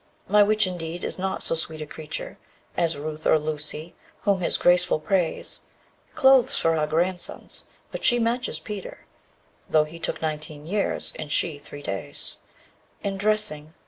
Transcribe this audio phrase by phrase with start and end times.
[0.25, 0.31] 5.
[0.33, 2.39] My Witch indeed is not so sweet a creature
[2.75, 5.61] As Ruth or Lucy, whom his graceful praise
[6.15, 9.05] Clothes for our grandsons but she matches Peter,
[9.69, 12.37] _35 Though he took nineteen years, and she three days
[13.03, 13.75] In dressing.